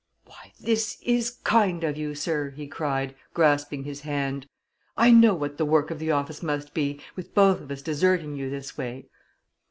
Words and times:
"Why, 0.25 0.51
this 0.59 0.97
is 1.03 1.29
kind 1.43 1.83
of 1.83 1.95
you, 1.95 2.15
sir!" 2.15 2.49
he 2.55 2.65
cried, 2.65 3.13
grasping 3.35 3.83
his 3.83 4.01
hand. 4.01 4.47
"I 4.97 5.11
know 5.11 5.35
what 5.35 5.57
the 5.59 5.63
work 5.65 5.91
of 5.91 5.99
the 5.99 6.09
office 6.09 6.41
must 6.41 6.73
be, 6.73 6.99
with 7.15 7.35
both 7.35 7.61
of 7.61 7.69
us 7.69 7.83
deserting 7.83 8.35
you 8.35 8.49
this 8.49 8.75
way." 8.75 9.05